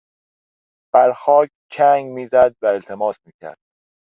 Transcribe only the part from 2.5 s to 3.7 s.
و التماس میکرد.